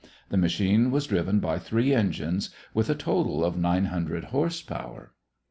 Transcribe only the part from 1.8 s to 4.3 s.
engines with a total of 900